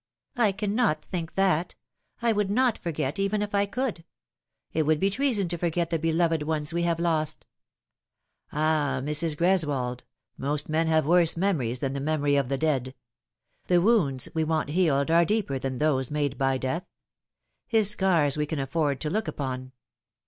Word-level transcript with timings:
"I 0.35 0.51
cannot 0.51 1.05
think 1.05 1.35
that. 1.35 1.75
I 2.23 2.31
would 2.33 2.49
not 2.49 2.79
forget, 2.79 3.19
even 3.19 3.43
if 3.43 3.53
I 3.53 3.67
could. 3.67 4.03
It 4.73 4.87
would 4.87 4.99
be 4.99 5.11
treason 5.11 5.47
to 5.49 5.59
forget 5.59 5.91
the 5.91 5.99
beloved 5.99 6.41
ones 6.41 6.73
we 6.73 6.81
have 6.81 6.99
lost."" 6.99 7.45
Ah, 8.51 8.99
Mrs. 9.03 9.37
Greswold, 9.37 10.01
most 10.39 10.69
men 10.69 10.87
have 10.87 11.05
worse 11.05 11.37
memories 11.37 11.81
than 11.81 11.93
the 11.93 11.99
memory 11.99 12.35
of 12.35 12.49
the 12.49 12.57
dead. 12.57 12.95
The 13.67 13.79
wounds 13.79 14.25
k 14.25 14.31
we 14.33 14.43
want 14.43 14.69
healed 14.69 15.11
are 15.11 15.23
There 15.23 15.35
is 15.37 15.43
always 15.43 15.45
the 15.45 15.45
Skeleton. 15.45 15.55
89 15.55 15.59
deeper 15.59 15.59
than 15.59 15.77
those 15.77 16.09
made 16.09 16.37
by 16.39 16.57
Death; 16.57 16.85
his 17.67 17.89
scars 17.91 18.37
we 18.37 18.47
can 18.47 18.57
afford 18.57 18.99
to 19.01 19.09
look 19.11 19.27
upon. 19.27 19.71